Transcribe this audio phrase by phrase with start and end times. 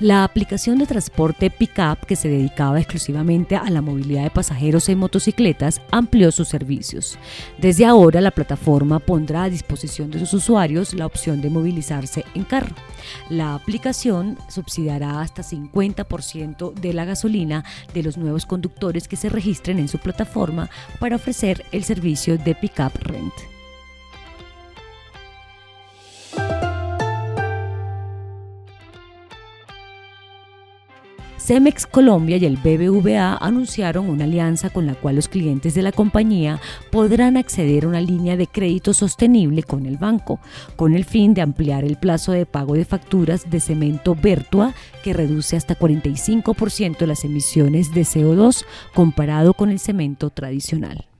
[0.00, 4.98] La aplicación de transporte Pickup, que se dedicaba exclusivamente a la movilidad de pasajeros en
[4.98, 7.18] motocicletas, amplió sus servicios.
[7.58, 12.44] Desde ahora, la plataforma pondrá a disposición de sus usuarios la opción de movilizarse en
[12.44, 12.74] carro.
[13.28, 19.78] La aplicación subsidiará hasta 50% de la gasolina de los nuevos conductores que se registren
[19.78, 20.68] en su plataforma
[20.98, 23.51] para ofrecer el servicio de Pickup Rent.
[31.52, 35.92] Cemex Colombia y el BBVA anunciaron una alianza con la cual los clientes de la
[35.92, 36.58] compañía
[36.90, 40.40] podrán acceder a una línea de crédito sostenible con el banco,
[40.76, 44.72] con el fin de ampliar el plazo de pago de facturas de cemento Vertua,
[45.04, 51.11] que reduce hasta 45% las emisiones de CO2 comparado con el cemento tradicional.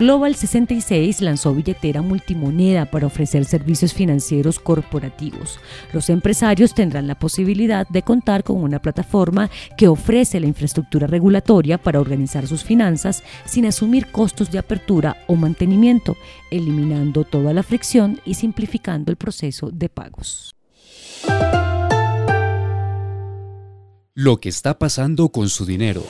[0.00, 5.60] Global 66 lanzó billetera multimoneda para ofrecer servicios financieros corporativos.
[5.92, 11.76] Los empresarios tendrán la posibilidad de contar con una plataforma que ofrece la infraestructura regulatoria
[11.76, 16.16] para organizar sus finanzas sin asumir costos de apertura o mantenimiento,
[16.50, 20.56] eliminando toda la fricción y simplificando el proceso de pagos.
[24.14, 26.02] Lo que está pasando con su dinero.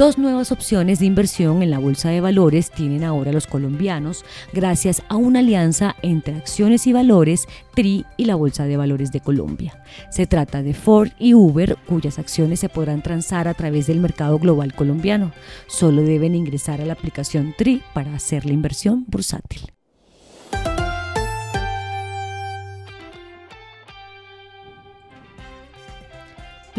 [0.00, 5.02] Dos nuevas opciones de inversión en la bolsa de valores tienen ahora los colombianos gracias
[5.10, 9.84] a una alianza entre acciones y valores TRI y la Bolsa de Valores de Colombia.
[10.10, 14.38] Se trata de Ford y Uber, cuyas acciones se podrán transar a través del mercado
[14.38, 15.32] global colombiano.
[15.66, 19.70] Solo deben ingresar a la aplicación TRI para hacer la inversión bursátil.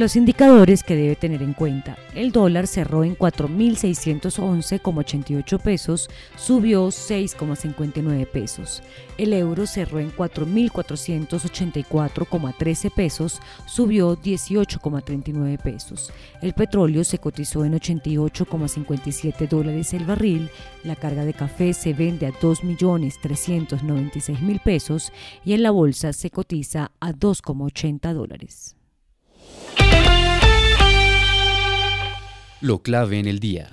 [0.01, 1.95] Los indicadores que debe tener en cuenta.
[2.15, 8.81] El dólar cerró en 4.611,88 pesos, subió 6,59 pesos.
[9.19, 16.11] El euro cerró en 4.484,13 pesos, subió 18,39 pesos.
[16.41, 20.49] El petróleo se cotizó en 88,57 dólares el barril.
[20.83, 25.13] La carga de café se vende a 2.396.000 pesos
[25.45, 28.77] y en la bolsa se cotiza a 2,80 dólares.
[32.61, 33.69] Lo clave en el día.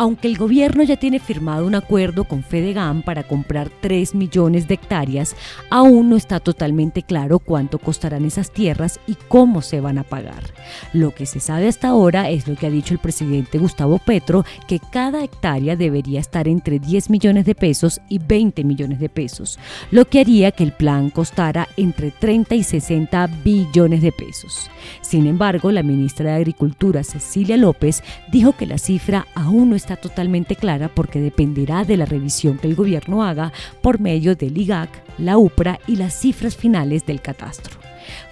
[0.00, 4.74] Aunque el gobierno ya tiene firmado un acuerdo con Fedegan para comprar 3 millones de
[4.74, 5.34] hectáreas,
[5.70, 10.44] aún no está totalmente claro cuánto costarán esas tierras y cómo se van a pagar.
[10.92, 14.44] Lo que se sabe hasta ahora es lo que ha dicho el presidente Gustavo Petro,
[14.68, 19.58] que cada hectárea debería estar entre 10 millones de pesos y 20 millones de pesos,
[19.90, 24.70] lo que haría que el plan costara entre 30 y 60 billones de pesos.
[25.00, 29.87] Sin embargo, la ministra de Agricultura, Cecilia López, dijo que la cifra aún no está
[29.88, 34.58] está totalmente clara porque dependerá de la revisión que el gobierno haga por medio del
[34.58, 37.78] IGAC, la UPRA y las cifras finales del catastro.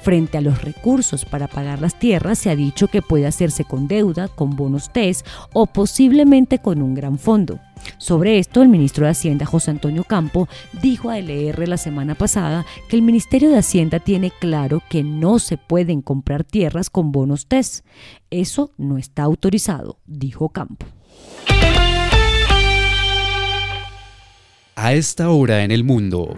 [0.02, 3.88] Frente a los recursos para pagar las tierras, se ha dicho que puede hacerse con
[3.88, 5.24] deuda, con bonos TES
[5.54, 7.58] o posiblemente con un gran fondo.
[7.96, 10.48] Sobre esto, el ministro de Hacienda, José Antonio Campo,
[10.82, 15.38] dijo a LR la semana pasada que el Ministerio de Hacienda tiene claro que no
[15.38, 17.84] se pueden comprar tierras con bonos TES.
[18.30, 20.86] Eso no está autorizado, dijo Campo.
[24.78, 26.36] A esta hora en el mundo.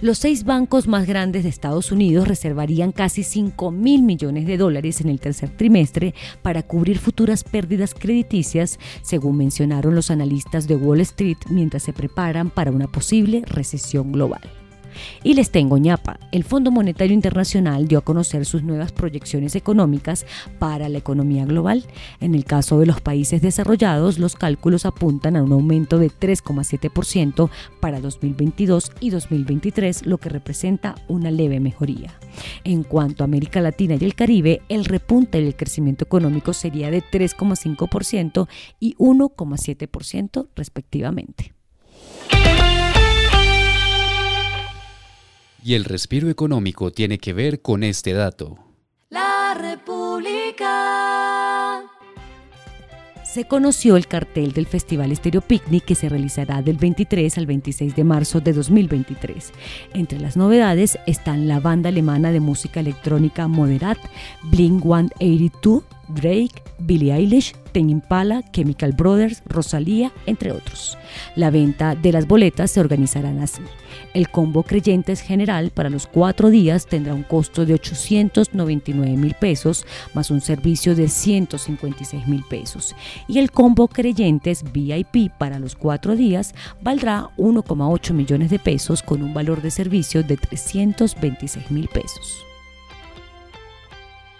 [0.00, 5.00] Los seis bancos más grandes de Estados Unidos reservarían casi 5 mil millones de dólares
[5.00, 6.12] en el tercer trimestre
[6.42, 12.50] para cubrir futuras pérdidas crediticias, según mencionaron los analistas de Wall Street mientras se preparan
[12.50, 14.42] para una posible recesión global.
[15.22, 16.18] Y les tengo ñapa.
[16.32, 20.26] El Fondo Monetario Internacional dio a conocer sus nuevas proyecciones económicas
[20.58, 21.84] para la economía global.
[22.20, 27.50] En el caso de los países desarrollados, los cálculos apuntan a un aumento de 3,7%
[27.80, 32.14] para 2022 y 2023, lo que representa una leve mejoría.
[32.64, 37.02] En cuanto a América Latina y el Caribe, el repunte del crecimiento económico sería de
[37.02, 38.48] 3,5%
[38.80, 41.53] y 1,7% respectivamente.
[45.66, 48.58] Y el respiro económico tiene que ver con este dato.
[49.08, 50.74] La República.
[53.24, 57.96] se conoció el cartel del Festival Estéreo Picnic que se realizará del 23 al 26
[57.96, 59.52] de marzo de 2023.
[59.94, 63.98] Entre las novedades están la banda alemana de música electrónica Moderat,
[64.42, 70.96] Blink 182, Drake, Billie Eilish, Ten Impala, Chemical Brothers, Rosalía, entre otros.
[71.36, 73.62] La venta de las boletas se organizarán así.
[74.12, 79.84] El combo Creyentes General para los cuatro días tendrá un costo de 899 mil pesos
[80.14, 82.94] más un servicio de 156 mil pesos.
[83.28, 89.22] Y el combo Creyentes VIP para los cuatro días valdrá 1,8 millones de pesos con
[89.22, 92.44] un valor de servicio de 326 mil pesos.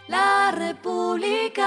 [0.08, 1.64] La República.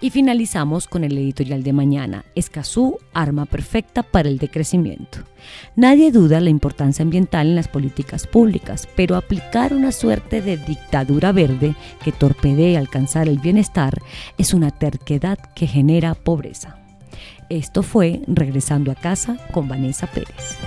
[0.00, 5.18] Y finalizamos con el editorial de mañana, Escazú, arma perfecta para el decrecimiento.
[5.76, 11.30] Nadie duda la importancia ambiental en las políticas públicas, pero aplicar una suerte de dictadura
[11.30, 14.00] verde que torpedee alcanzar el bienestar
[14.36, 16.76] es una terquedad que genera pobreza.
[17.50, 20.58] Esto fue Regresando a casa con Vanessa Pérez.